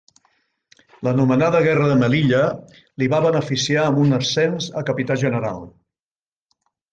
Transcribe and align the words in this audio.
L'anomenada 1.07 1.59
guerra 1.67 1.89
de 1.91 1.97
Melilla 1.99 2.39
li 3.03 3.09
va 3.11 3.19
beneficiar 3.27 3.85
amb 3.91 4.01
un 4.05 4.17
ascens 4.19 4.71
a 4.83 4.85
capità 4.89 5.19
general. 5.27 5.63